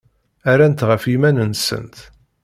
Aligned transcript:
Rrant 0.55 0.85
ɣef 0.89 1.03
yiman-nsent. 1.11 1.97